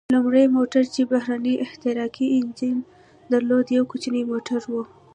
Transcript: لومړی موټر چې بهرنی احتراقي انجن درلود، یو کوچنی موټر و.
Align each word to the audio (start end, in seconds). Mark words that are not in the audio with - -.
لومړی 0.13 0.45
موټر 0.55 0.83
چې 0.93 1.01
بهرنی 1.11 1.53
احتراقي 1.65 2.27
انجن 2.39 2.77
درلود، 3.31 3.65
یو 3.77 3.83
کوچنی 3.91 4.23
موټر 4.31 4.61
و. 4.71 4.75